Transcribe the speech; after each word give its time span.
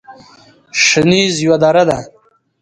شنیز 0.83 1.33
یوه 1.43 1.57
دره 1.63 1.83
ده 1.89 1.97